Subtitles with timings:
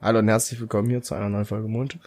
[0.00, 1.98] Hallo und herzlich willkommen hier zu einer neuen Folge Mond.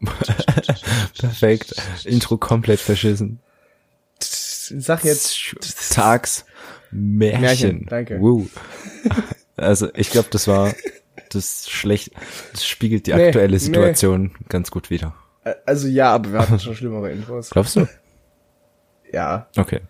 [1.18, 1.74] Perfekt.
[2.04, 3.40] Intro komplett verschissen.
[4.20, 5.54] Sag jetzt
[5.92, 6.44] Tags
[6.90, 7.40] Märchen.
[7.40, 8.20] Märchen, danke.
[8.20, 8.48] Woo.
[9.56, 10.74] Also ich glaube, das war
[11.30, 12.10] das schlecht.
[12.52, 13.58] Das spiegelt die Nee, aktuelle nee.
[13.58, 15.14] Situation ganz gut wider.
[15.64, 17.50] Also ja, aber wir hatten schon schlimmere Intros.
[17.50, 17.86] Glaubst du?
[19.12, 19.80] Ja, Okay.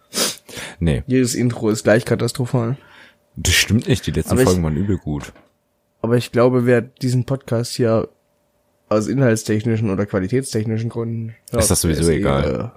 [0.78, 2.76] Nee, jedes Intro ist gleich katastrophal.
[3.34, 4.06] das stimmt nicht.
[4.06, 5.32] Die letzten Aber ich- Folgen waren übel gut.
[6.02, 8.08] Aber ich glaube, wer diesen Podcast hier
[8.88, 12.72] aus inhaltstechnischen oder qualitätstechnischen Gründen hört, Ist das sowieso der egal.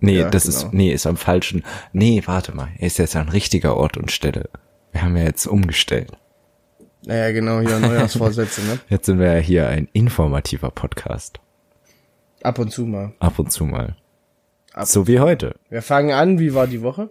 [0.00, 0.56] Nee, Ja, das genau.
[0.56, 1.62] ist, nee, ist am falschen.
[1.92, 2.68] Nee, warte mal.
[2.78, 4.50] Er ist jetzt an richtiger Ort und Stelle.
[4.90, 6.10] Wir haben ja jetzt umgestellt.
[6.10, 8.78] Äh, naja, genau, hier Neujahrsvorsätze, ne?
[8.88, 11.40] Jetzt sind wir ja hier ein informativer Podcast.
[12.42, 13.12] Ab und zu mal.
[13.18, 13.96] Ab und zu mal.
[14.72, 15.56] Ab so wie heute.
[15.68, 17.10] Wir fangen an, wie war die Woche?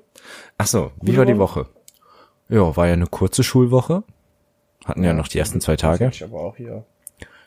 [0.58, 1.68] Ach so, wie war die Woche?
[2.50, 4.04] Ja, war ja eine kurze Schulwoche.
[4.86, 6.06] Hatten ja, noch die ersten zwei Das Tage.
[6.06, 6.84] hätte ich aber auch hier.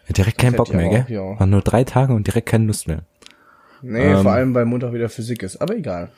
[0.07, 1.07] Ja, direkt kein hätte Bock mehr, gell?
[1.09, 1.39] ja.
[1.41, 3.01] Waren nur drei Tage und direkt keine Lust mehr.
[3.83, 4.23] Nee, Ähm.
[4.23, 5.57] vor allem, weil Montag wieder Physik ist.
[5.61, 6.11] Aber egal.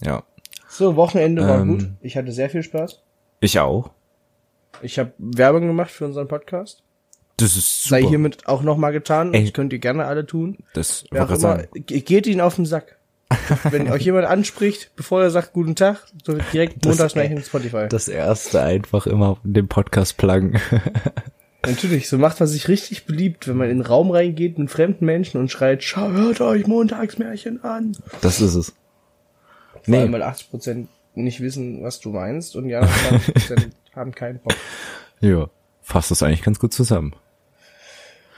[0.00, 0.22] Ja.
[0.68, 1.68] So, Wochenende war Ähm.
[1.68, 1.88] gut.
[2.00, 3.02] Ich hatte sehr viel Spaß.
[3.40, 3.90] Ich auch.
[4.82, 6.82] Ich habe Werbung gemacht für unseren Podcast.
[7.36, 8.00] Das ist super.
[8.00, 9.32] Sei hiermit auch nochmal getan.
[9.32, 9.44] Ey.
[9.44, 10.58] Das könnt ihr gerne alle tun.
[10.74, 12.97] das gerade immer, geht ihn auf den Sack.
[13.70, 17.86] Wenn euch jemand anspricht, bevor er sagt Guten Tag, so direkt Montagsmärchen Spotify.
[17.88, 20.58] Das erste einfach immer den Podcast pluggen.
[21.66, 25.04] Natürlich, so macht man sich richtig beliebt, wenn man in den Raum reingeht mit fremden
[25.04, 27.96] Menschen und schreit, schau, hört euch Montagsmärchen an.
[28.20, 28.68] Das ist es.
[29.72, 29.98] Vor Nee.
[29.98, 34.54] allem, weil 80% nicht wissen, was du meinst und die anderen 20% haben keinen Bock.
[35.20, 35.50] Ja.
[35.82, 37.14] Fasst das eigentlich ganz gut zusammen.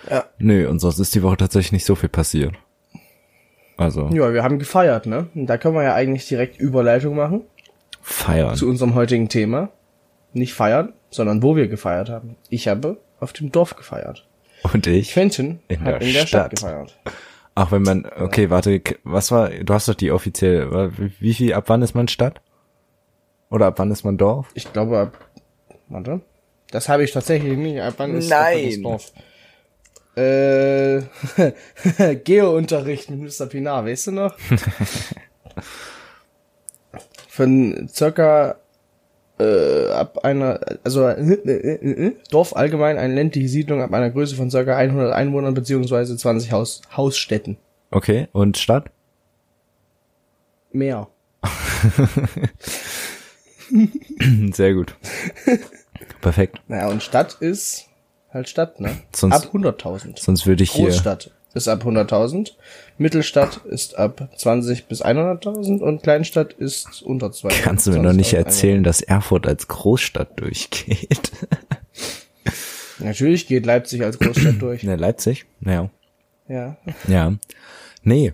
[0.08, 0.24] Ja.
[0.38, 2.54] Nö, und sonst ist die Woche tatsächlich nicht so viel passiert.
[3.80, 5.28] Also, Ja, wir haben gefeiert, ne?
[5.34, 7.42] Und da können wir ja eigentlich direkt Überleitung machen
[8.02, 8.54] feiern.
[8.54, 9.70] zu unserem heutigen Thema.
[10.32, 12.36] Nicht feiern, sondern wo wir gefeiert haben.
[12.50, 14.26] Ich habe auf dem Dorf gefeiert.
[14.72, 15.12] Und ich?
[15.12, 16.28] Quentin In hat der in der Stadt.
[16.28, 16.50] Stadt.
[16.50, 16.98] gefeiert.
[17.54, 21.52] Ach, wenn man, okay, warte, was war, du hast doch die offizielle, wie- wie viel,
[21.54, 22.40] ab wann ist man Stadt?
[23.50, 24.48] Oder ab wann ist man Dorf?
[24.54, 25.18] Ich glaube, ab,
[25.88, 26.20] warte.
[26.70, 27.80] Das habe ich tatsächlich nicht.
[27.80, 28.66] Ab wann ist Nein.
[28.66, 29.12] das Dorf?
[30.16, 31.02] Äh,
[32.24, 33.46] Geo-Unterricht mit Mr.
[33.46, 34.36] Pinar, weißt du noch?
[37.28, 38.56] Von circa
[39.40, 44.10] äh, ab einer, also äh, äh, äh, äh, Dorf allgemein eine ländliche Siedlung ab einer
[44.10, 47.56] Größe von circa 100 Einwohnern beziehungsweise 20 Haus, Hausstätten.
[47.90, 48.90] Okay, und Stadt?
[50.72, 51.08] Mehr.
[54.52, 54.94] Sehr gut.
[56.20, 56.60] Perfekt.
[56.68, 57.86] Naja, und Stadt ist
[58.32, 58.96] halt Stadt, ne?
[59.14, 60.18] Sonst- ab 100.000.
[60.20, 62.52] Sonst würde ich hier, Großstadt ist ab 100.000,
[62.96, 67.48] Mittelstadt ist ab 20 bis 100.000 und Kleinstadt ist unter 2.
[67.62, 71.32] kannst du mir noch nicht erzählen, dass Erfurt als Großstadt durchgeht.
[72.98, 74.82] Natürlich geht Leipzig als Großstadt durch.
[74.82, 75.46] Ne, Leipzig?
[75.60, 75.90] Naja.
[76.48, 76.76] Ja.
[77.08, 77.34] Ja.
[78.02, 78.32] Nee.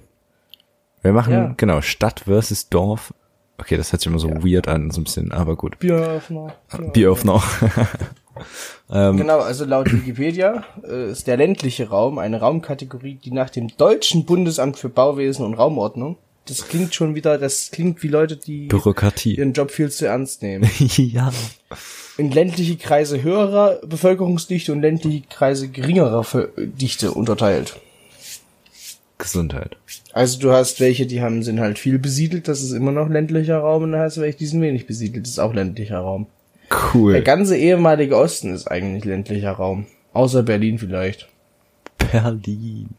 [1.03, 1.55] Wir machen, Ja.
[1.57, 3.15] genau, Stadt versus Dorf.
[3.59, 5.79] Okay, das hört sich immer so weird an, so ein bisschen, aber gut.
[5.79, 6.55] Bieröffner.
[6.93, 7.43] Bieröffner.
[8.89, 14.25] Genau, also laut Wikipedia äh, ist der ländliche Raum eine Raumkategorie, die nach dem Deutschen
[14.27, 19.35] Bundesamt für Bauwesen und Raumordnung, das klingt schon wieder, das klingt wie Leute, die Bürokratie.
[19.35, 20.71] ihren Job viel zu ernst nehmen.
[20.79, 21.33] ja.
[22.17, 26.25] in ländliche Kreise höherer Bevölkerungsdichte und ländliche Kreise geringerer
[26.57, 27.77] Dichte unterteilt.
[29.19, 29.77] Gesundheit.
[30.13, 33.59] Also du hast welche, die haben, sind halt viel besiedelt, das ist immer noch ländlicher
[33.59, 36.27] Raum, und dann hast du welche, die sind wenig besiedelt, das ist auch ländlicher Raum.
[36.71, 37.23] Der Cool.
[37.23, 39.87] ganze ehemalige Osten ist eigentlich ländlicher Raum.
[40.13, 41.29] Außer Berlin vielleicht.
[41.99, 42.91] Berlin.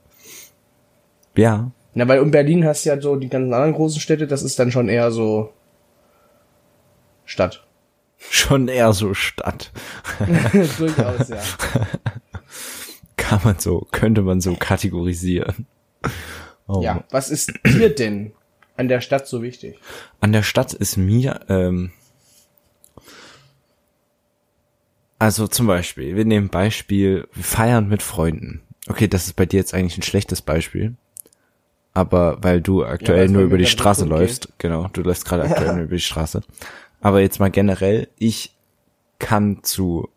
[1.36, 1.72] Ja.
[1.94, 4.60] Na, weil um Berlin hast du ja so die ganzen anderen großen Städte, das ist
[4.60, 5.52] dann schon eher so
[7.26, 7.64] Stadt.
[8.32, 9.72] Schon eher so Stadt.
[10.80, 11.42] Durchaus, ja.
[13.18, 15.68] Kann man so, könnte man so kategorisieren.
[16.68, 16.82] Oh.
[16.82, 18.32] Ja, was ist dir denn
[18.76, 19.78] an der Stadt so wichtig?
[20.20, 21.92] An der Stadt ist mir, ähm,
[25.20, 28.62] also zum Beispiel, wir nehmen Beispiel, wir feiern mit Freunden.
[28.88, 30.96] Okay, das ist bei dir jetzt eigentlich ein schlechtes Beispiel.
[31.94, 34.20] Aber weil du aktuell weil's nur über die Straße gut geht.
[34.20, 36.44] läufst, genau, du läufst gerade aktuell nur über die Straße.
[37.02, 38.56] Aber jetzt mal generell, ich
[39.20, 40.10] kann zu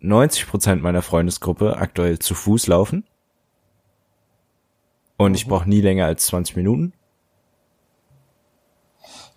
[0.00, 3.04] 90 Prozent meiner Freundesgruppe aktuell zu Fuß laufen.
[5.16, 6.92] Und ich brauche nie länger als 20 Minuten.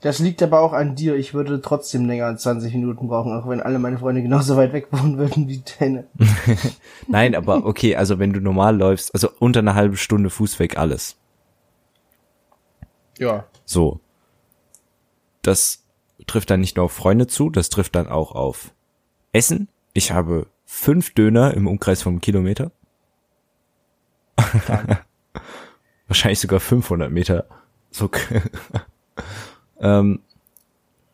[0.04, 1.16] Das liegt aber auch an dir.
[1.16, 4.74] Ich würde trotzdem länger als 20 Minuten brauchen, auch wenn alle meine Freunde genauso weit
[4.74, 6.10] weg wohnen würden wie deine.
[7.08, 11.16] Nein, aber okay, also wenn du normal läufst, also unter einer halben Stunde Fußweg alles.
[13.18, 13.46] Ja.
[13.64, 14.02] So.
[15.42, 15.86] Das
[16.28, 18.74] trifft dann nicht nur auf Freunde zu, das trifft dann auch auf
[19.32, 22.74] Essen, ich habe fünf Döner im Umkreis von einem Kilometer.
[26.08, 27.46] Wahrscheinlich sogar 500 Meter.
[27.90, 28.10] So.
[29.84, 30.22] ähm,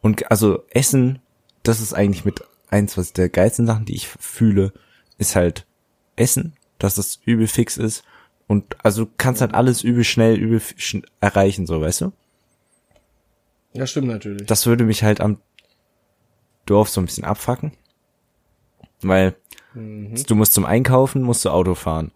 [0.02, 1.20] und also Essen,
[1.64, 4.72] das ist eigentlich mit eins, was der geilsten Sachen, die ich fühle,
[5.18, 5.66] ist halt
[6.16, 8.04] Essen, dass das übel fix ist.
[8.48, 12.14] Und also du kannst halt alles übel schnell, übel schn erreichen, so, weißt du?
[13.74, 14.48] Ja, stimmt natürlich.
[14.48, 15.40] Das würde mich halt am
[16.66, 17.74] Dorf so ein bisschen abfacken.
[19.02, 19.36] Weil
[19.74, 20.16] mhm.
[20.28, 22.12] du musst zum Einkaufen, musst du Auto fahren.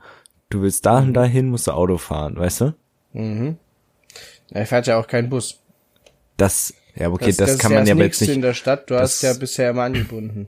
[0.50, 1.13] Du willst da und mhm.
[1.13, 2.73] dahin, musst du Auto fahren, weißt du?
[3.13, 3.57] Mhm.
[4.51, 5.62] Er fährt ja auch keinen Bus.
[6.38, 8.30] Das, ja, okay, das, das, das kann man ja jetzt nicht.
[8.31, 10.47] in der Stadt, du hast ja bisher immer angebunden.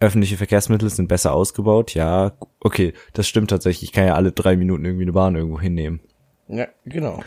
[0.00, 3.90] Öffentliche Verkehrsmittel sind besser ausgebaut, ja, okay, das stimmt tatsächlich.
[3.90, 6.00] Ich kann ja alle drei Minuten irgendwie eine Bahn irgendwo hinnehmen.
[6.48, 7.22] Ja, genau.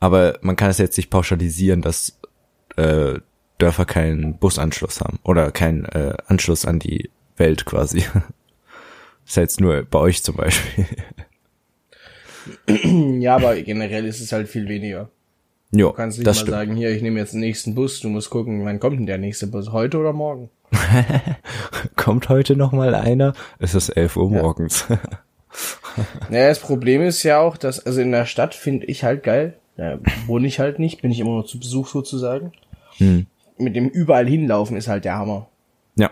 [0.00, 2.18] Aber man kann es jetzt nicht pauschalisieren, dass
[2.76, 3.18] äh,
[3.58, 8.00] Dörfer keinen Busanschluss haben oder keinen äh, Anschluss an die Welt quasi.
[8.00, 8.22] Das
[9.26, 10.86] ist jetzt nur bei euch zum Beispiel.
[13.20, 15.10] ja, aber generell ist es halt viel weniger.
[15.70, 16.50] Jo, du kannst nicht mal stimmt.
[16.50, 19.18] sagen, hier, ich nehme jetzt den nächsten Bus, du musst gucken, wann kommt denn der
[19.18, 20.48] nächste Bus, heute oder morgen?
[21.96, 23.34] kommt heute noch mal einer?
[23.58, 24.42] Es ist 11 Uhr ja.
[24.42, 24.86] morgens.
[26.30, 29.58] naja, das Problem ist ja auch, dass, also in der Stadt finde ich halt geil,
[29.76, 32.52] da wohne ich halt nicht, bin ich immer nur zu Besuch sozusagen.
[32.96, 33.26] Hm.
[33.58, 35.48] Mit dem überall hinlaufen ist halt der Hammer.
[35.96, 36.10] Ja.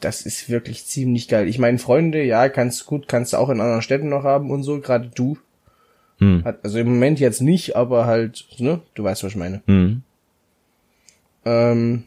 [0.00, 1.48] Das ist wirklich ziemlich geil.
[1.48, 4.64] Ich meine, Freunde, ja, kannst gut, kannst du auch in anderen Städten noch haben und
[4.64, 5.38] so, gerade du.
[6.20, 6.44] Hm.
[6.44, 9.62] Hat, also im Moment jetzt nicht, aber halt, ne, du weißt, was ich meine.
[9.66, 10.02] Hm.
[11.44, 12.04] Ähm,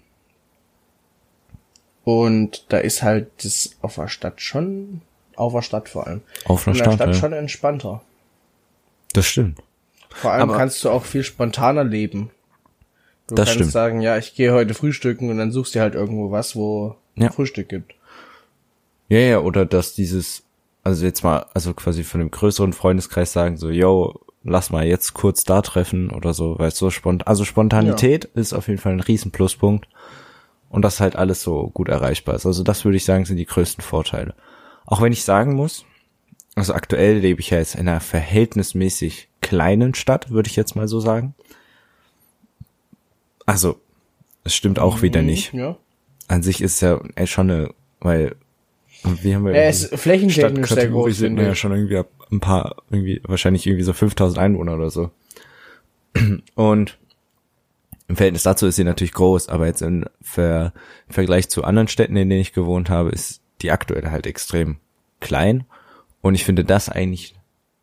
[2.04, 5.02] und da ist halt das auf der Stadt schon,
[5.36, 6.22] auf der Stadt vor allem.
[6.46, 7.14] Auf der In Stadt, der Stadt ja.
[7.16, 8.02] schon entspannter.
[9.14, 9.60] Das stimmt.
[10.10, 12.30] Vor allem aber kannst du auch viel spontaner leben.
[13.28, 13.72] Du das kannst stimmt.
[13.72, 17.32] sagen, ja, ich gehe heute frühstücken und dann suchst du halt irgendwo was, wo ja.
[17.32, 17.96] Frühstück gibt.
[19.10, 20.44] Ja, ja, oder dass dieses,
[20.84, 25.14] also jetzt mal, also quasi von dem größeren Freundeskreis sagen, so, yo, lass mal jetzt
[25.14, 28.42] kurz da treffen oder so, weil so spontan, also Spontanität ja.
[28.42, 29.88] ist auf jeden Fall ein riesen Pluspunkt
[30.70, 32.46] und das halt alles so gut erreichbar ist.
[32.46, 34.36] Also das würde ich sagen, sind die größten Vorteile.
[34.86, 35.86] Auch wenn ich sagen muss,
[36.56, 40.88] also aktuell lebe ich ja jetzt in einer verhältnismäßig kleinen Stadt, würde ich jetzt mal
[40.88, 41.34] so sagen.
[43.46, 43.80] Also,
[44.44, 45.54] es stimmt auch mhm, wieder nicht.
[45.54, 45.78] Ja.
[46.28, 48.36] An sich ist ja schon eine, weil
[49.04, 52.02] wie haben wir ja, es ist flächentechnisch sehr groß, sind wir ja schon irgendwie
[52.32, 55.12] ein paar, irgendwie, wahrscheinlich irgendwie so 5000 Einwohner oder so.
[56.56, 56.98] Und
[58.08, 60.74] im Verhältnis dazu ist sie natürlich groß, aber jetzt im, Ver
[61.08, 64.78] im Vergleich zu anderen Städten, in denen ich gewohnt habe, ist die aktuelle halt extrem
[65.20, 65.66] klein.
[66.22, 67.36] Und ich finde das eigentlich,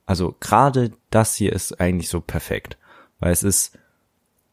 [0.06, 2.76] also gerade das hier ist eigentlich so perfekt.
[3.18, 3.78] Weil es ist,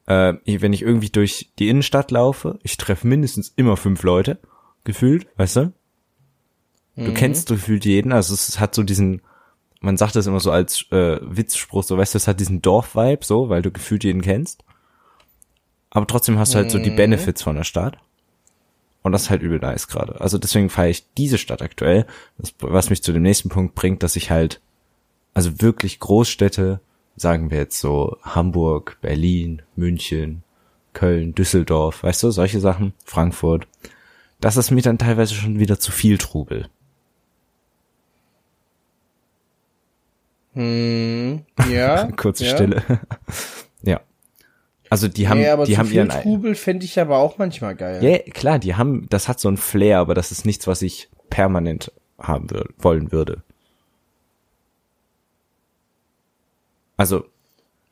[0.07, 4.39] äh, wenn ich irgendwie durch die Innenstadt laufe, ich treffe mindestens immer fünf Leute,
[4.83, 5.73] gefühlt, weißt du?
[6.97, 7.13] Du mhm.
[7.13, 9.21] kennst gefühlt jeden, also es hat so diesen,
[9.81, 13.23] man sagt das immer so als äh, Witzspruch, so weißt du, es hat diesen Dorf-Vibe,
[13.23, 14.63] so, weil du gefühlt jeden kennst.
[15.91, 16.95] Aber trotzdem hast du halt so die mhm.
[16.95, 17.97] Benefits von der Stadt.
[19.03, 20.19] Und das ist halt übel nice gerade.
[20.19, 22.07] Also deswegen feiere ich diese Stadt aktuell,
[22.39, 24.59] das, was mich zu dem nächsten Punkt bringt, dass ich halt,
[25.35, 26.81] also wirklich Großstädte,
[27.15, 30.41] sagen wir jetzt so Hamburg, Berlin, München,
[30.93, 33.67] Köln, Düsseldorf, weißt du, solche Sachen, Frankfurt,
[34.39, 36.67] das ist mir dann teilweise schon wieder zu viel Trubel.
[40.57, 42.11] Hm, ja.
[42.15, 42.55] Kurze ja.
[42.55, 42.83] Stille.
[43.83, 44.01] ja.
[44.89, 47.37] Also die haben, ja, aber die zu haben viel ihren Trubel fände ich aber auch
[47.37, 48.03] manchmal geil.
[48.03, 51.09] Ja, klar, die haben, das hat so ein Flair, aber das ist nichts, was ich
[51.29, 53.43] permanent haben würde, wollen würde.
[56.95, 57.25] Also.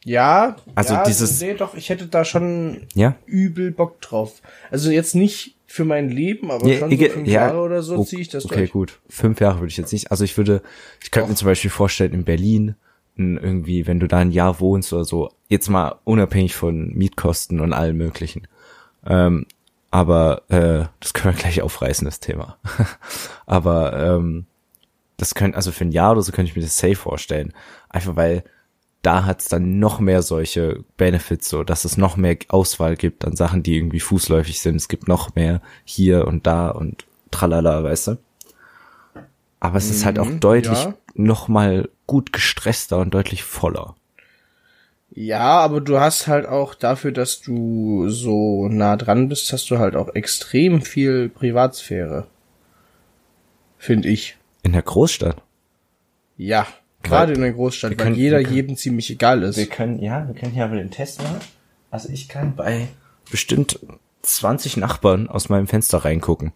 [0.05, 1.41] Ja, also ja, dieses.
[1.41, 3.15] Nee, doch, ich hätte da schon ja?
[3.25, 4.41] übel Bock drauf.
[4.69, 8.03] Also jetzt nicht für mein Leben, aber ja, schon so fünf ja, Jahre oder so
[8.03, 8.69] ziehe ich das okay, durch.
[8.69, 8.99] Okay, gut.
[9.09, 10.11] Fünf Jahre würde ich jetzt nicht.
[10.11, 10.61] Also ich würde,
[11.01, 12.75] ich könnte mir zum Beispiel vorstellen, in Berlin
[13.17, 17.73] irgendwie, wenn du da ein Jahr wohnst oder so, jetzt mal unabhängig von Mietkosten und
[17.73, 18.47] allem möglichen.
[19.07, 19.47] Ähm,
[19.89, 22.57] aber äh, das können wir gleich aufreißen, das Thema.
[23.47, 24.45] aber ähm,
[25.17, 27.53] das könnte, also für ein Jahr oder so könnte ich mir das safe vorstellen.
[27.89, 28.43] Einfach weil
[29.05, 33.35] da hat's dann noch mehr solche Benefits, so dass es noch mehr Auswahl gibt an
[33.35, 34.77] Sachen, die irgendwie fußläufig sind.
[34.77, 38.17] Es gibt noch mehr hier und da und tralala, weißt du?
[39.59, 40.93] Aber es ist halt auch mhm, deutlich ja.
[41.13, 43.95] noch mal gut gestresster und deutlich voller.
[45.11, 49.77] Ja, aber du hast halt auch dafür, dass du so nah dran bist, hast du
[49.77, 52.27] halt auch extrem viel Privatsphäre.
[53.77, 54.35] Finde ich.
[54.63, 55.41] In der Großstadt?
[56.37, 56.67] Ja,
[57.09, 59.57] gerade in der Großstadt, weil können, jeder können, jedem ziemlich egal ist.
[59.57, 61.39] Wir können, ja, wir können hier aber den Test machen.
[61.91, 62.87] Also ich kann bei
[63.31, 63.79] bestimmt
[64.23, 66.51] 20 Nachbarn aus meinem Fenster reingucken.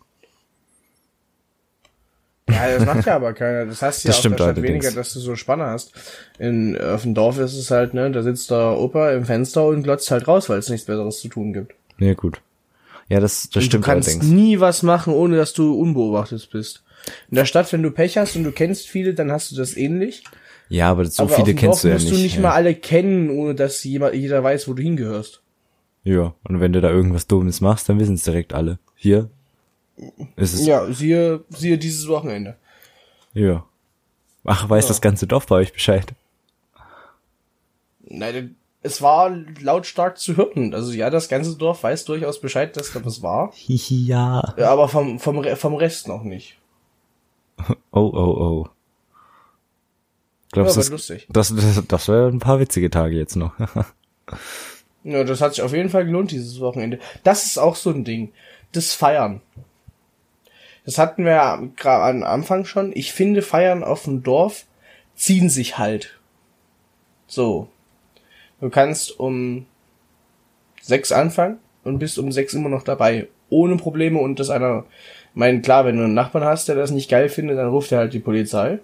[2.49, 3.65] Ja, das macht ja aber keiner.
[3.67, 4.67] Das heißt ja Das auf der Stadt allerdings.
[4.67, 5.93] weniger, dass du so Spanne hast.
[6.39, 9.83] In, auf dem Dorf ist es halt, ne, da sitzt der Opa im Fenster und
[9.83, 11.73] glotzt halt raus, weil es nichts Besseres zu tun gibt.
[11.99, 12.41] Ja, gut.
[13.07, 14.31] Ja, das, das Und stimmt du kannst allerdings.
[14.31, 16.83] nie was machen, ohne dass du unbeobachtet bist.
[17.29, 19.77] In der Stadt, wenn du Pech hast und du kennst viele, dann hast du das
[19.77, 20.23] ähnlich.
[20.69, 22.15] Ja, aber so aber viele kennst Dorf du ja musst nicht.
[22.15, 22.41] du nicht ja.
[22.41, 25.41] mal alle kennen, ohne dass jemand, jeder weiß, wo du hingehörst.
[26.03, 28.79] Ja, und wenn du da irgendwas Dummes machst, dann wissen es direkt alle.
[28.95, 29.29] Hier
[30.35, 30.65] ist es.
[30.65, 30.85] Ja.
[30.85, 32.55] Ja, siehe, siehe dieses Wochenende.
[34.45, 34.87] Ach, weiß Ja.
[34.89, 36.13] das ganze Dorf bei euch Bescheid?
[38.01, 39.29] Nein, es war
[39.61, 40.73] lautstark zu hören.
[40.73, 43.51] Also ja, das ganze Dorf weiß durchaus Bescheid, dass da was war.
[43.67, 44.53] ja.
[44.57, 46.57] Ja, aber vom, vom, vom Rest noch nicht.
[47.91, 48.69] Oh, oh, oh.
[50.55, 51.27] Ja, Glaubst aber das, lustig.
[51.29, 53.53] das, das, das wäre ein paar witzige Tage jetzt noch.
[55.03, 56.99] Ja, das hat sich auf jeden Fall gelohnt, dieses Wochenende.
[57.23, 58.33] Das ist auch so ein Ding.
[58.73, 59.41] Das Feiern.
[60.85, 62.91] Das hatten wir ja gerade am Anfang schon.
[62.93, 64.65] Ich finde, Feiern auf dem Dorf
[65.15, 66.19] ziehen sich halt.
[67.27, 67.69] So.
[68.59, 69.65] Du kannst um
[70.81, 73.27] sechs anfangen und bist um sechs immer noch dabei.
[73.49, 74.85] Ohne Probleme und das einer,
[75.33, 77.99] mein klar, wenn du einen Nachbarn hast, der das nicht geil findet, dann ruft er
[77.99, 78.79] halt die Polizei.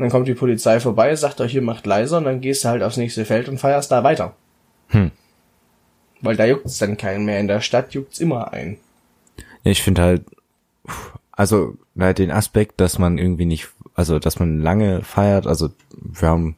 [0.00, 2.70] Und dann kommt die Polizei vorbei, sagt euch, hier macht leiser und dann gehst du
[2.70, 4.34] halt aufs nächste Feld und feierst da weiter.
[4.88, 5.10] Hm.
[6.22, 7.38] Weil da juckt's dann keinen mehr.
[7.38, 8.78] In der Stadt juckt's immer ein.
[9.62, 10.24] Ich finde halt,
[11.32, 16.28] also halt den Aspekt, dass man irgendwie nicht, also dass man lange feiert, also wir
[16.28, 16.56] haben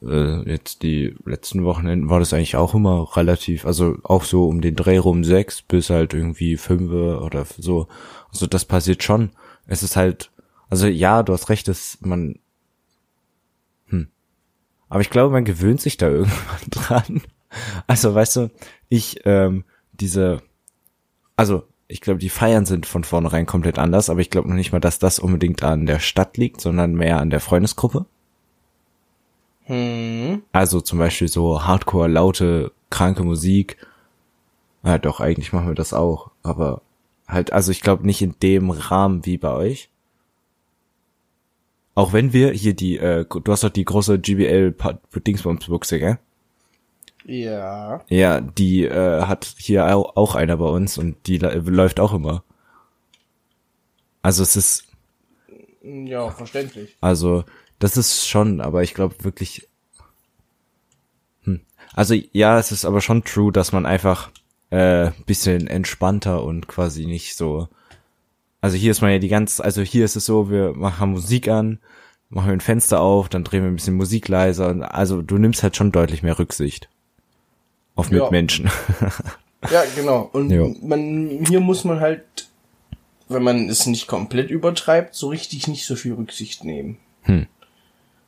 [0.00, 4.62] äh, jetzt die letzten Wochenenden war das eigentlich auch immer relativ, also auch so um
[4.62, 7.86] den Dreh rum sechs bis halt irgendwie fünf oder so.
[8.32, 9.28] Also das passiert schon.
[9.66, 10.30] Es ist halt,
[10.70, 12.38] also ja, du hast recht, dass man,
[13.88, 14.08] hm.
[14.88, 17.22] Aber ich glaube, man gewöhnt sich da irgendwann dran.
[17.86, 18.50] Also weißt du,
[18.88, 20.40] ich, ähm, diese,
[21.36, 24.70] also ich glaube, die Feiern sind von vornherein komplett anders, aber ich glaube noch nicht
[24.70, 28.06] mal, dass das unbedingt an der Stadt liegt, sondern mehr an der Freundesgruppe.
[29.64, 30.42] Hm.
[30.52, 33.76] Also zum Beispiel so Hardcore, laute, kranke Musik.
[34.84, 36.82] Ja, doch, eigentlich machen wir das auch, aber
[37.26, 39.89] halt, also ich glaube nicht in dem Rahmen wie bei euch.
[42.00, 44.74] Auch wenn wir hier die, äh, du hast doch die große GBL
[45.26, 46.18] Dingsbums-Buchse, gell?
[47.26, 48.02] Ja.
[48.08, 52.42] Ja, die äh, hat hier au- auch einer bei uns und die läuft auch immer.
[54.22, 54.84] Also es ist,
[55.82, 56.96] Ja, verständlich.
[57.02, 57.44] also
[57.78, 59.68] das ist schon, aber ich glaube wirklich.
[61.44, 61.60] Hm.
[61.92, 64.30] Also ja, es ist aber schon true, dass man einfach
[64.70, 67.68] äh, bisschen entspannter und quasi nicht so.
[68.60, 71.48] Also hier ist man ja die ganze, also hier ist es so, wir machen Musik
[71.48, 71.78] an,
[72.28, 74.68] machen ein Fenster auf, dann drehen wir ein bisschen Musik leiser.
[74.68, 76.88] Und also du nimmst halt schon deutlich mehr Rücksicht
[77.94, 78.10] auf.
[78.10, 78.70] Mitmenschen.
[79.70, 80.30] Ja, genau.
[80.32, 80.74] Und Jo.
[80.80, 82.24] man, hier muss man halt,
[83.28, 86.96] wenn man es nicht komplett übertreibt, so richtig nicht so viel Rücksicht nehmen.
[87.24, 87.46] Hm.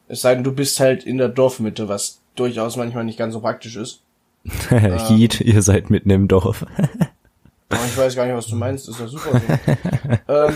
[0.08, 3.40] Es sei denn, du bist halt in der Dorfmitte, was durchaus manchmal nicht ganz so
[3.40, 4.02] praktisch ist.
[4.68, 6.66] Heat, ihr seid mitten im Dorf.
[7.72, 9.40] Aber ich weiß gar nicht, was du meinst, ist ja super.
[10.28, 10.54] ähm,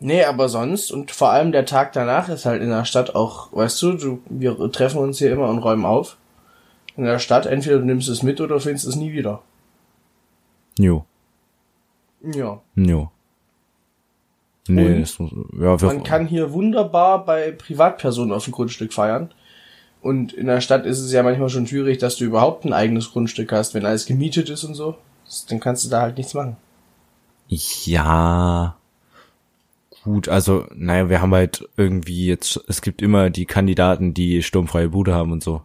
[0.00, 3.52] nee, aber sonst und vor allem der Tag danach ist halt in der Stadt auch,
[3.52, 6.16] weißt du, du wir treffen uns hier immer und räumen auf.
[6.96, 9.42] In der Stadt, entweder du nimmst es mit oder findest es nie wieder.
[10.78, 11.04] Jo,
[12.22, 12.60] Ja.
[12.74, 13.10] jo.
[14.66, 19.30] Nee, das muss, ja, Man kann hier wunderbar bei Privatpersonen auf dem Grundstück feiern.
[20.00, 23.12] Und in der Stadt ist es ja manchmal schon schwierig, dass du überhaupt ein eigenes
[23.12, 24.96] Grundstück hast, wenn alles gemietet ist und so.
[25.48, 26.56] Dann kannst du da halt nichts machen.
[27.48, 28.76] Ja.
[30.04, 34.90] Gut, also, naja, wir haben halt irgendwie jetzt, es gibt immer die Kandidaten, die sturmfreie
[34.90, 35.62] Bude haben und so.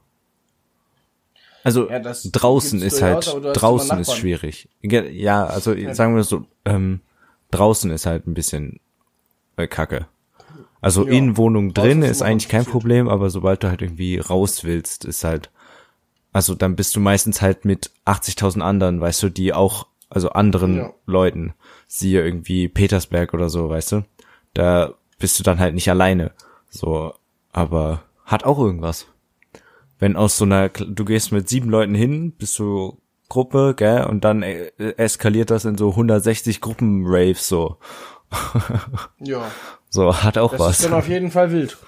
[1.63, 4.69] Also Ja, das draußen ist halt, hast draußen ist schwierig.
[4.81, 7.01] Ja, also sagen wir so, ähm,
[7.51, 8.79] draußen ist halt ein bisschen
[9.57, 10.07] äh, Kacke.
[10.81, 12.65] Also Ja, in Wohnung drin ist eigentlich kein.
[12.65, 15.51] Problem, aber sobald du halt irgendwie raus willst, ist halt,
[16.39, 20.77] also dann bist du meistens halt mit 80.000 anderen, weißt du, die auch, also anderen
[20.77, 20.93] Ja.
[21.05, 21.53] Leuten,
[21.86, 24.05] siehe irgendwie Petersberg oder so, weißt du,
[24.53, 26.31] da bist du dann halt nicht alleine,
[26.69, 27.13] so,
[27.51, 29.08] aber hat auch irgendwas.
[30.00, 34.24] Wenn aus so einer, du gehst mit sieben Leuten hin, bist du Gruppe, gell, und
[34.24, 37.75] dann äh, eskaliert das in so 160 Gruppen-Raves, so.
[39.19, 39.51] Ja.
[39.89, 40.79] So, hat auch Das was.
[40.79, 41.77] ist dann auf jeden Fall wild.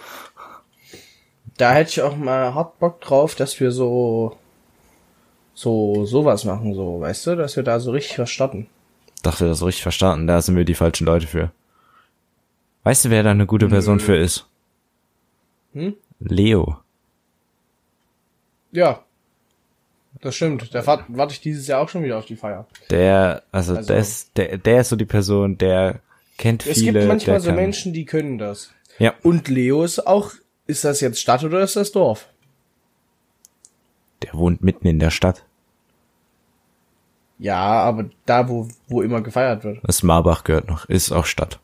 [1.57, 4.35] Da hätte ich auch mal hart Bock drauf, dass wir so,
[5.61, 8.67] so, sowas machen, so, weißt du, dass wir da so richtig was starten.
[9.21, 10.25] dachte, das richtig verstanden.
[10.27, 11.51] Da sind wir die falschen Leute für.
[12.83, 14.47] Weißt du, wer da eine gute Person für ist?
[15.73, 15.95] Hm?
[16.19, 16.77] Leo.
[18.71, 19.03] Ja.
[20.21, 20.73] Das stimmt.
[20.73, 22.65] Da wart- warte ich dieses Jahr auch schon wieder auf die Feier.
[22.89, 25.99] Der, also, Also- der ist, der, der ist so die Person, der
[26.37, 26.93] kennt Es viele.
[26.99, 28.71] gibt manchmal so kann- Menschen, die können das.
[28.97, 29.13] Ja.
[29.23, 30.31] Und Leo ist auch,
[30.67, 32.27] ist das jetzt Stadt oder ist das Dorf?
[34.23, 35.45] Der wohnt mitten in der Stadt.
[37.43, 39.79] Ja, aber da, wo, wo immer gefeiert wird.
[39.83, 40.85] Das Marbach gehört noch.
[40.85, 41.59] Ist auch Stadt.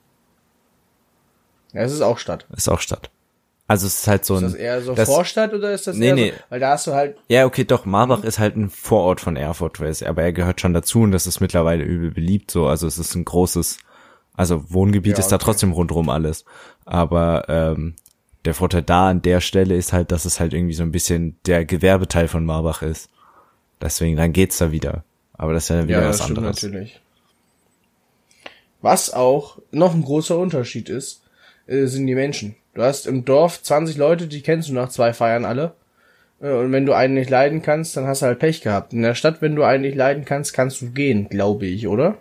[1.74, 2.48] Ja, es ist auch Stadt.
[2.55, 3.12] Ist auch Stadt.
[3.67, 4.46] Also es ist halt so Ist ein.
[4.46, 6.31] das eher so das- Vorstadt oder ist das Nee, eher nee.
[6.31, 9.36] so, weil da hast du halt, Ja, okay, doch, Marbach ist halt ein Vorort von
[9.36, 12.65] Erfurt, weiß, aber er gehört schon dazu und das ist mittlerweile übel beliebt so.
[12.67, 13.77] Also es ist ein großes,
[14.36, 15.46] also Wohngebiet Ja, ist da okay.
[15.46, 16.46] trotzdem rundrum alles.
[16.86, 17.96] Aber ähm,
[18.46, 21.38] der Vorteil da an der Stelle ist halt, dass es halt irgendwie so ein bisschen
[21.46, 23.10] der Gewerbeteil von Marbach ist.
[23.81, 25.03] Deswegen, dann geht's da wieder.
[25.38, 26.62] Aber das ist ja wieder ja, was anderes.
[26.63, 27.00] natürlich.
[28.82, 31.24] Was auch noch ein großer Unterschied ist,
[31.67, 32.56] äh, sind die Menschen.
[32.74, 35.74] Du hast im Dorf 20 Leute, die kennst du nach zwei Feiern alle.
[36.41, 38.94] Äh, Und wenn du einen nicht leiden kannst, dann hast du halt Pech gehabt.
[38.94, 42.17] In der Stadt, wenn du einen nicht leiden kannst, kannst du gehen, glaube ich, oder?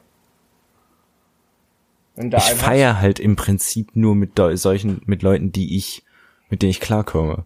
[2.19, 6.03] Ich feier halt im Prinzip nur mit solchen, mit Leuten, die ich,
[6.49, 7.45] mit denen ich klarkomme.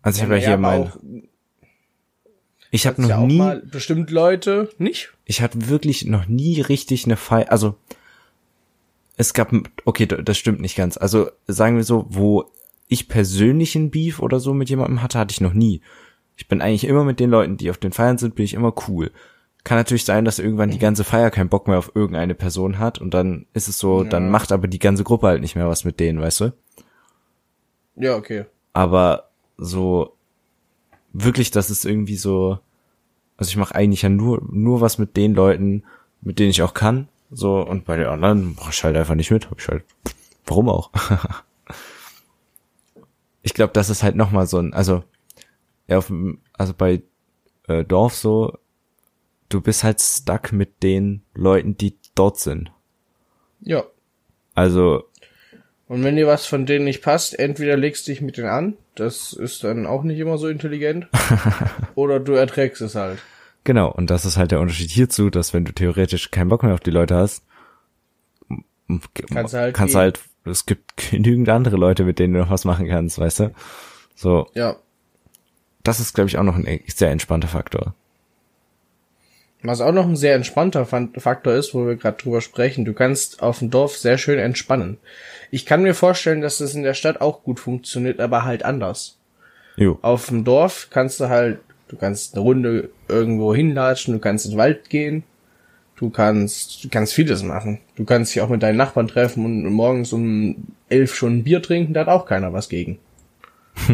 [0.00, 0.98] Also ich habe ja Ja, hier mein, auch-
[2.70, 5.12] ich habe noch ja nie, bestimmt Leute nicht.
[5.24, 7.76] ich hatte wirklich noch nie richtig eine Feier, also
[9.16, 9.50] es gab,
[9.84, 10.96] okay, das stimmt nicht ganz.
[10.96, 12.50] Also sagen wir so, wo
[12.88, 15.80] ich persönlich einen Beef oder so mit jemandem hatte, hatte ich noch nie.
[16.36, 18.74] Ich bin eigentlich immer mit den Leuten, die auf den Feiern sind, bin ich immer
[18.88, 19.10] cool.
[19.64, 23.00] Kann natürlich sein, dass irgendwann die ganze Feier keinen Bock mehr auf irgendeine Person hat
[23.00, 25.84] und dann ist es so, dann macht aber die ganze Gruppe halt nicht mehr was
[25.84, 26.52] mit denen, weißt du?
[27.96, 28.44] Ja, okay.
[28.74, 30.15] aber so
[31.22, 32.58] wirklich, das ist irgendwie so,
[33.36, 35.84] also ich mache eigentlich ja nur nur was mit den Leuten,
[36.20, 39.30] mit denen ich auch kann, so und bei den anderen mach ich halt einfach nicht
[39.30, 39.84] mit, hab ich halt,
[40.46, 40.90] warum auch?
[43.42, 45.04] ich glaube, das ist halt noch mal so ein, also
[45.88, 46.12] ja, auf,
[46.52, 47.02] also bei
[47.68, 48.58] äh, Dorf so,
[49.48, 52.72] du bist halt stuck mit den Leuten, die dort sind.
[53.60, 53.84] Ja.
[54.54, 55.04] Also
[55.88, 58.76] Und wenn dir was von denen nicht passt, entweder legst du dich mit denen an,
[58.96, 61.08] das ist dann auch nicht immer so intelligent,
[61.94, 63.18] oder du erträgst es halt.
[63.64, 66.74] Genau, und das ist halt der Unterschied hierzu, dass wenn du theoretisch keinen Bock mehr
[66.74, 67.42] auf die Leute hast,
[69.32, 72.64] Kannst du halt kannst halt, es gibt genügend andere Leute, mit denen du noch was
[72.64, 73.54] machen kannst, weißt du?
[74.14, 74.76] So, Ja.
[75.82, 77.94] das ist, glaube ich, auch noch ein echt sehr entspannter Faktor.
[79.62, 83.42] Was auch noch ein sehr entspannter Faktor ist, wo wir gerade drüber sprechen, du kannst
[83.42, 84.98] auf dem Dorf sehr schön entspannen.
[85.50, 89.18] Ich kann mir vorstellen, dass das in der Stadt auch gut funktioniert, aber halt anders.
[89.76, 94.44] Jo, Auf dem Dorf kannst du halt, du kannst eine Runde irgendwo hinlatschen, du kannst
[94.44, 95.24] in den Wald gehen,
[95.96, 97.80] du kannst, du kannst vieles machen.
[97.96, 101.62] Du kannst dich auch mit deinen Nachbarn treffen und morgens um elf schon ein Bier
[101.62, 102.98] trinken, da hat auch keiner was gegen.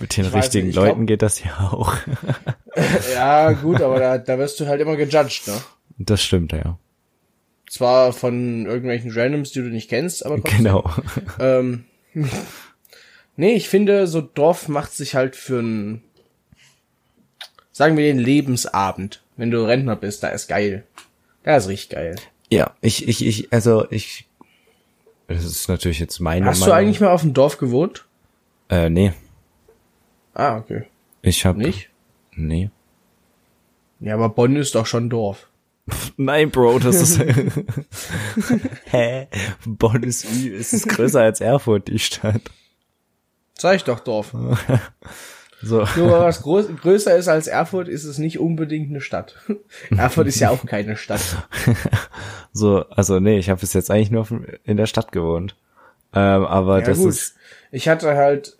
[0.00, 1.94] mit den ich weiß richtigen nicht, ich glaub- Leuten geht das ja auch.
[3.12, 5.60] Ja, gut, aber da, da wirst du halt immer gejudged, ne?
[5.98, 6.78] Das stimmt, ja.
[7.70, 10.58] Zwar von irgendwelchen Randoms, die du nicht kennst, aber trotzdem.
[10.58, 10.90] Genau.
[11.40, 11.84] Ähm,
[13.36, 16.02] nee, ich finde, so Dorf macht sich halt für einen,
[17.72, 19.22] sagen wir den Lebensabend.
[19.36, 20.84] Wenn du Rentner bist, da ist geil.
[21.42, 22.16] Da ist richtig geil.
[22.50, 24.28] Ja, ich, ich, ich, also ich,
[25.26, 26.78] das ist natürlich jetzt meine Hast du Meinung.
[26.78, 28.04] eigentlich mal auf dem Dorf gewohnt?
[28.68, 29.12] Äh, nee,
[30.34, 30.84] Ah, okay.
[31.22, 31.88] ich hab, Nicht?
[32.36, 32.70] Nee.
[34.00, 35.48] Ja, aber Bonn ist doch schon Dorf.
[36.16, 37.20] Nein, Bro, das ist.
[38.86, 39.28] Hä?
[39.66, 40.52] Bonn ist wie?
[40.52, 42.42] Es ist größer als Erfurt, die Stadt.
[43.56, 44.34] Sag ich doch Dorf.
[45.62, 45.78] So.
[45.96, 49.36] Nur weil was groß, größer ist als Erfurt, ist es nicht unbedingt eine Stadt.
[49.96, 51.22] Erfurt ist ja auch keine Stadt.
[52.52, 54.26] So, also nee, ich habe bis jetzt eigentlich nur
[54.64, 55.56] in der Stadt gewohnt.
[56.12, 57.08] Ähm, aber Ja das gut.
[57.08, 57.36] ist.
[57.72, 58.58] Ich hatte halt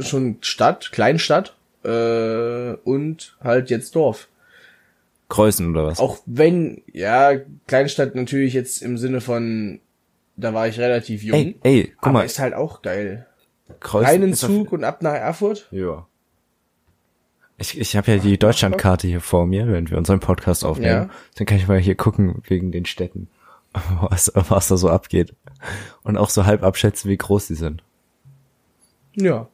[0.00, 4.28] schon Stadt, Kleinstadt äh, und halt jetzt Dorf.
[5.28, 5.98] Kreuzen oder was?
[5.98, 7.32] Auch wenn, ja,
[7.66, 9.80] Kleinstadt natürlich jetzt im Sinne von,
[10.36, 11.36] da war ich relativ jung.
[11.38, 13.26] Ey, ey, guck aber mal, ist halt auch geil.
[13.80, 15.68] Kreuzen Einen auf- Zug und ab nach Erfurt.
[15.70, 16.06] Ja.
[17.58, 21.08] Ich, ich habe ja die Deutschlandkarte hier vor mir, während wir unseren Podcast aufnehmen.
[21.08, 21.10] Ja.
[21.36, 23.28] Dann kann ich mal hier gucken wegen den Städten,
[24.00, 25.34] was, was da so abgeht.
[26.02, 27.82] Und auch so halb abschätzen, wie groß die sind.
[29.14, 29.48] Ja.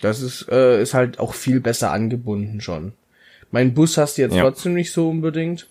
[0.00, 2.92] Das ist, äh, ist halt auch viel besser angebunden schon.
[3.50, 4.42] Mein Bus hast du jetzt Ja.
[4.42, 5.68] trotzdem nicht so unbedingt.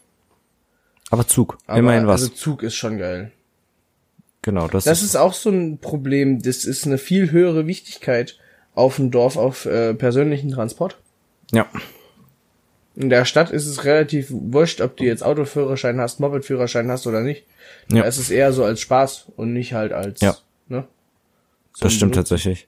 [1.12, 2.22] Aber Zug, Aber immerhin was.
[2.24, 3.32] Also Zug ist schon geil.
[4.42, 6.42] genau, das, Das ist, ist auch so ein Problem.
[6.42, 8.38] Das ist eine viel höhere Wichtigkeit
[8.74, 10.98] auf dem Dorf auf äh, persönlichen Transport.
[11.52, 11.68] ja,
[12.96, 17.22] In der Stadt ist es relativ wurscht, ob du jetzt Autoführerschein hast, Mopedführerschein hast oder
[17.22, 17.46] nicht.
[17.92, 18.02] Ja.
[18.02, 20.36] Da ist es eher so als Spaß und nicht halt als, Ja.
[20.70, 20.86] ne?
[21.80, 22.24] das stimmt Beruf.
[22.30, 22.68] tatsächlich.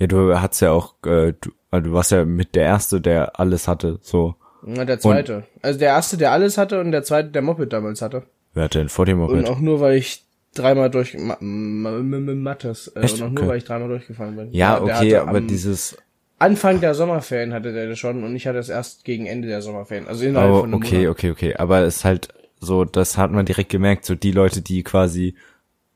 [0.00, 3.38] Ja, du hattest ja auch, äh, du, also du warst ja mit der Erste, der
[3.38, 4.34] alles hatte, so.
[4.62, 5.44] Na, der zweite.
[5.62, 8.24] also der erste, der alles hatte und der zweite, der Moped damals hatte.
[8.54, 13.00] Wer hat denn vor dem Und auch nur, weil ich dreimal durch Ma Mattes, äh,
[13.00, 13.14] Echt?
[13.20, 13.48] und auch nur, Okay.
[13.48, 14.48] weil ich dreimal durchgefallen bin.
[14.52, 15.96] Ja, der okay, hatte aber dieses,
[16.38, 19.60] Anfang der Sommerferien hatte der das schon und ich hatte es erst gegen Ende der
[19.60, 20.08] Sommerferien.
[20.08, 21.10] Also innerhalb oh, von einem okay, Monat.
[21.10, 24.62] okay, okay, aber es ist halt so, das hat man direkt gemerkt, so die Leute,
[24.62, 25.34] die quasi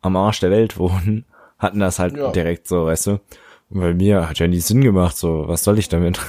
[0.03, 1.25] am Arsch der Welt wohnen,
[1.59, 2.31] hatten das halt Ja.
[2.31, 3.21] direkt so, weißt du?
[3.71, 6.21] Und bei mir hat ja nie Sinn gemacht, so, was soll ich damit?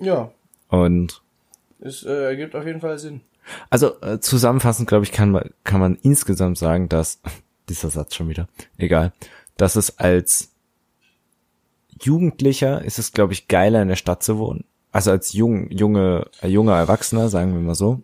[0.00, 0.32] Ja,
[0.68, 1.22] Und
[1.78, 3.20] es äh, ergibt auf jeden Fall Sinn.
[3.70, 7.20] Also äh, zusammenfassend, glaube ich, kann man, kann man insgesamt sagen, dass
[7.68, 8.48] dieser Satz schon wieder,
[8.78, 9.12] egal,
[9.56, 10.50] dass es als
[12.00, 14.64] Jugendlicher ist es, glaube ich, geiler in der Stadt zu wohnen.
[14.90, 18.02] Also als jung, junge, äh, junger Erwachsener, sagen wir mal so,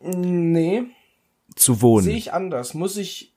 [0.00, 0.84] Nee,
[1.56, 2.74] zu wohnen, sehe ich anders.
[2.74, 3.34] Muss ich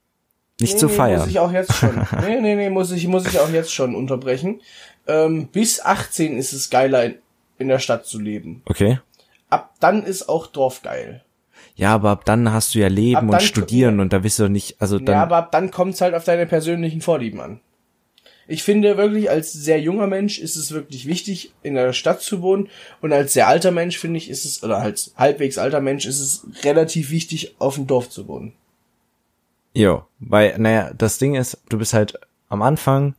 [0.60, 1.19] nicht nee, zu nee, feiern.
[1.19, 1.95] Muss ich auch jetzt schon.
[2.22, 4.62] nee, nee, nee, muss ich, muss ich auch jetzt schon unterbrechen.
[5.08, 7.15] Ähm, bis 18 ist es geiler, in,
[7.58, 8.62] in der Stadt zu leben.
[8.65, 9.00] Okay.
[9.50, 11.24] Ab dann ist auch Dorf geil.
[11.76, 14.38] Ja, aber ab dann hast du ja Ab Leben und dann- Studieren und da bist
[14.39, 17.62] du nicht, also dann, ja, aber ab dann kommt's halt auf deine persönlichen Vorlieben an.
[18.52, 22.41] Ich finde wirklich, als sehr junger Mensch ist es wirklich wichtig, in der Stadt zu
[22.41, 22.67] wohnen.
[23.00, 26.19] Und als sehr alter Mensch finde ich, ist es, oder als halbwegs alter Mensch ist
[26.19, 28.54] es relativ wichtig, auf dem Dorf zu wohnen.
[29.73, 33.15] Jo, weil, naja, das Ding ist, du bist halt am Anfang,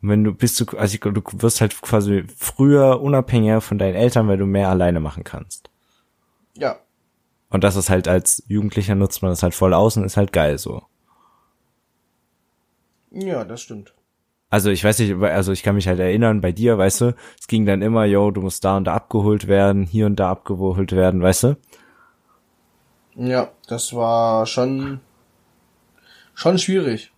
[0.00, 4.38] wenn du bist du, also du wirst halt quasi früher unabhängiger von deinen Eltern, weil
[4.38, 5.70] du mehr alleine machen kannst.
[6.54, 6.80] Ja,
[7.50, 10.32] Und das ist halt als Jugendlicher nutzt man das halt voll aus und ist halt
[10.32, 10.82] geil so.
[13.10, 13.94] ja, das stimmt.
[14.50, 17.46] Also ich weiß nicht, also ich kann mich halt erinnern, bei dir, weißt du, es
[17.48, 20.92] ging dann immer, yo, du musst da und da abgeholt werden, hier und da abgeholt
[20.92, 21.56] werden, weißt du?
[23.14, 25.00] Ja, das war schon,
[26.34, 27.10] schon schwierig.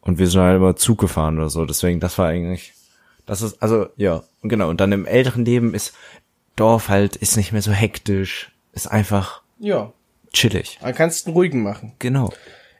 [0.00, 2.72] Und wir sind halt immer Zug gefahren oder so, deswegen, das war eigentlich,
[3.26, 5.94] das ist, also, ja, genau, und dann im älteren Leben ist
[6.56, 9.92] Dorf halt, ist nicht mehr so hektisch, ist einfach Ja,
[10.32, 10.78] chillig.
[10.82, 11.92] dann kannst du einen ruhigen machen.
[11.98, 12.32] Genau.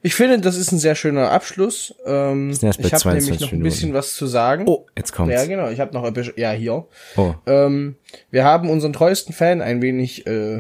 [0.05, 1.95] Ich finde, das ist ein sehr schöner Abschluss.
[2.05, 3.63] Ähm, ich habe nämlich 22 noch ein Minuten.
[3.63, 4.65] bisschen was zu sagen.
[4.67, 5.33] Oh, jetzt kommt's.
[5.33, 5.69] Ja, genau.
[5.71, 6.85] Ich habe noch ein bisschen, ja hier.
[7.17, 7.95] Oh, Ähm,
[8.33, 10.57] wir haben unseren treuesten Fan ein wenig äh,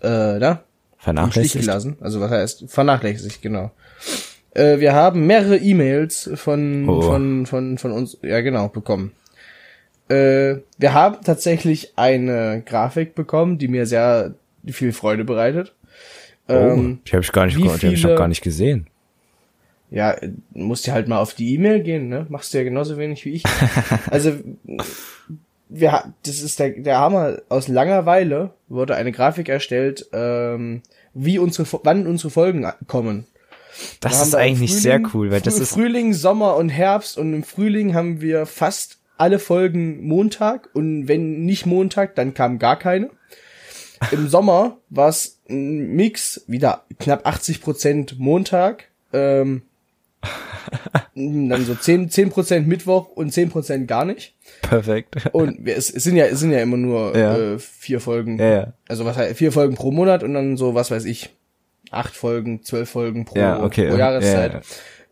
[0.00, 0.64] äh, da
[1.10, 1.60] im Stich vernachlässigt.
[1.66, 1.96] gelassen.
[2.00, 3.70] Also was heißt vernachlässigt, genau.
[4.54, 7.02] Äh, wir haben mehrere E-Mails von Oh.
[7.02, 9.12] von von von uns, ja genau, bekommen.
[10.08, 14.34] Äh, wir haben tatsächlich eine Grafik bekommen, die mir sehr
[14.66, 15.74] viel Freude bereitet.
[16.48, 18.42] Oh, Ähm, die habe ich gar nicht, wie die hab ich viele- noch gar nicht
[18.42, 18.86] gesehen.
[19.90, 20.16] Ja,
[20.52, 22.26] musst ja halt mal auf die E-Mail gehen, ne?
[22.28, 23.42] Machst du ja genauso wenig wie ich.
[24.10, 24.32] also,
[25.68, 27.38] wir, das ist der, der Hammer.
[27.48, 30.82] Aus Langeweile wurde eine Grafik erstellt, ähm,
[31.18, 33.26] wie unsere, wann unsere Folgen kommen.
[34.00, 37.32] Das ist da eigentlich Frühling- sehr cool, weil das ist, Frühling, Sommer und Herbst und
[37.32, 42.78] im Frühling haben wir fast alle Folgen Montag und wenn nicht Montag, dann kam gar
[42.78, 43.10] keine.
[44.10, 49.62] Im Sommer war es ein Mix, wieder knapp 80% Montag, ähm,
[51.48, 54.34] dann so 10, 10% Mittwoch und 10% gar nicht.
[54.62, 55.16] perfekt.
[55.32, 57.36] Und es, es sind ja, es sind ja immer nur Ja.
[57.36, 58.38] äh, vier Folgen.
[58.38, 58.72] Ja, ja.
[58.88, 61.30] Also was heißt, vier Folgen pro Monat und dann so, was weiß ich,
[61.90, 63.88] acht Folgen, zwölf Folgen pro, Ja, okay.
[63.88, 64.52] pro Jahreszeit.
[64.52, 64.60] Ja,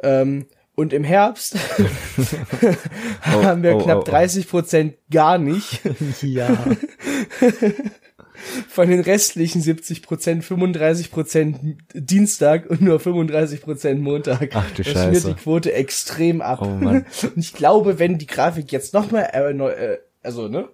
[0.08, 0.20] ja.
[0.22, 1.82] Ähm, und im Herbst Oh,
[3.44, 4.10] haben wir oh, knapp oh, oh.
[4.10, 5.80] 30 Prozent gar nicht.
[6.22, 6.48] Ja.
[8.68, 11.58] Von den restlichen 70 Prozent 35 Prozent
[11.94, 14.50] Dienstag und nur 35 Prozent Montag.
[14.54, 15.20] Ach du das Scheiße.
[15.20, 16.60] schmiert die Quote extrem ab.
[16.62, 17.06] Oh Mann.
[17.22, 20.68] Und ich glaube, wenn die Grafik jetzt noch mal, äh, äh, also ne, dann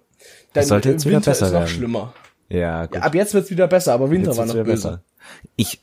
[0.53, 1.69] Das sollte jetzt wieder Winter besser ist noch werden.
[1.69, 2.13] schlimmer.
[2.49, 2.95] Ja, gut.
[2.95, 5.01] Ja, ab jetzt wird's wieder besser, aber Winter Jetzt war noch wieder böse.
[5.55, 5.79] Ich,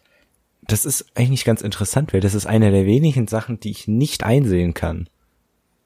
[0.63, 4.23] das ist eigentlich ganz interessant, weil das ist eine der wenigen Sachen, die ich nicht
[4.25, 5.09] einsehen kann.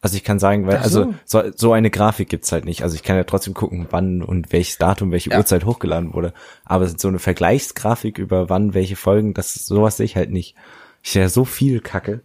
[0.04, 1.00] Also ich kann sagen, weil, so.
[1.04, 2.82] also so, so eine Grafik gibt's halt nicht.
[2.82, 5.38] Also ich kann ja trotzdem gucken, wann und welches Datum, welche Ja.
[5.38, 6.34] Uhrzeit hochgeladen wurde.
[6.66, 10.56] Aber so eine Vergleichsgrafik über wann, welche Folgen, das sowas sehe ich halt nicht.
[11.02, 12.20] Ich sehe ja so viel Kacke.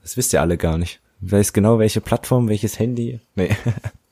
[0.00, 1.00] Das wisst ihr alle gar nicht.
[1.22, 3.18] Ich weiß genau, welche Plattform, welches Handy.
[3.34, 3.50] Nee.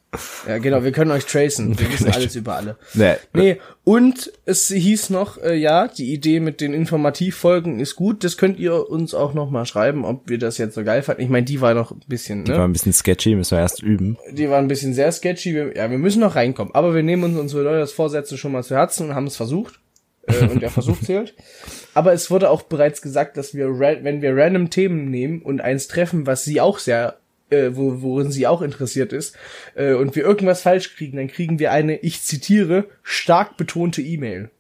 [0.47, 1.79] Ja, genau, wir können euch tracen.
[1.79, 2.77] Wir wissen alles über alle.
[2.95, 3.15] nee.
[3.33, 8.25] Nee, und es hieß noch, äh, ja, die Idee mit den Informativfolgen ist gut.
[8.25, 11.23] Das könnt ihr uns auch noch mal schreiben, ob wir das jetzt so geil fanden.
[11.23, 12.65] Ich meine, die war noch ein bisschen, Die war ne?
[12.65, 14.17] ein bisschen sketchy, müssen wir erst üben.
[14.33, 15.55] Die war ein bisschen sehr sketchy.
[15.55, 16.75] Wir, ja, wir müssen noch reinkommen.
[16.75, 19.81] Aber wir nehmen uns unsere Neujahrsvorsätze schon mal zu Herzen und haben es versucht.
[20.27, 21.35] Äh, und der Versuch zählt.
[21.93, 25.89] Aber es wurde auch bereits gesagt, dass wir, wenn wir random Themen nehmen und eins
[25.89, 27.19] treffen, was sie auch sehr
[27.51, 29.37] äh, wo, worin sie auch interessiert ist,
[29.75, 34.51] äh, und wir irgendwas falsch kriegen, dann kriegen wir eine, ich zitiere, stark betonte E-Mail.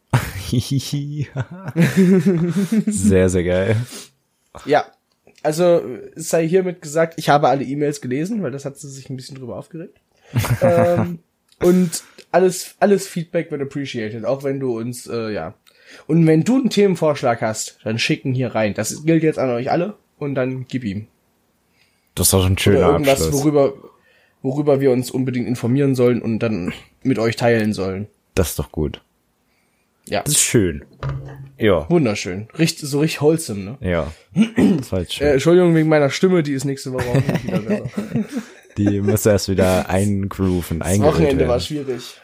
[2.86, 3.76] sehr, sehr geil.
[4.66, 4.86] Ja,
[5.42, 5.82] also
[6.14, 9.16] es sei hiermit gesagt, ich habe alle E-Mails gelesen, weil das hat sie sich ein
[9.16, 9.98] bisschen drüber aufgeregt.
[10.62, 11.18] ähm,
[11.60, 15.54] und alles, alles Feedback wird appreciated, auch wenn du uns, äh, ja,
[16.06, 18.74] Und wenn du einen Themenvorschlag hast, dann schicken hier rein.
[18.74, 21.06] Das gilt jetzt an euch alle und dann gib ihm.
[22.14, 23.42] Das ist doch ein schöner Oder irgendwas, Abschluss.
[23.42, 23.72] worüber,
[24.42, 26.72] worüber wir uns unbedingt informieren sollen und dann
[27.02, 28.06] mit euch teilen sollen.
[28.34, 29.00] Das ist doch gut.
[30.06, 30.84] Ja, Das ist schön.
[31.58, 31.88] Ja.
[31.88, 32.48] wunderschön.
[32.58, 33.78] Richtig, so richtig wholesome, ne?
[33.80, 34.12] Ja.
[34.78, 35.26] Das war jetzt Äh, schön.
[35.28, 37.90] Entschuldigung wegen meiner Stimme, die ist nächste Woche auch nicht wieder besser.
[38.76, 41.60] Die muss erst wieder eingrooven, Das Wochenende war werden.
[41.60, 42.20] schwierig.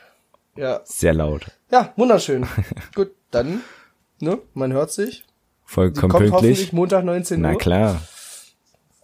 [0.56, 0.80] Ja.
[0.84, 1.46] Sehr laut.
[1.70, 2.44] Ja, wunderschön.
[2.96, 3.60] Gut, dann,
[4.18, 5.22] ne, man hört sich.
[5.64, 6.72] Vollkommen Kommt hoffentlich pünktlich.
[6.72, 7.50] Montag 19 Uhr.
[7.52, 8.02] Na klar.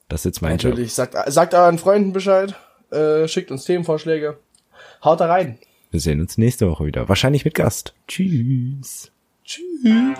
[0.08, 0.70] Das ist jetzt mein Job.
[0.70, 2.54] Natürlich, sagt, sagt euren Freunden Bescheid,
[2.90, 4.38] äh, schickt uns Themenvorschläge.
[5.02, 5.58] Haut da rein.
[5.90, 7.08] Wir sehen uns nächste Woche wieder.
[7.08, 7.94] Wahrscheinlich mit Gast.
[8.06, 9.10] Tschüss.
[9.44, 10.18] Tschüss.